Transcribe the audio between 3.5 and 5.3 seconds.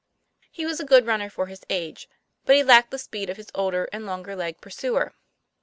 older and longer legged pursuer.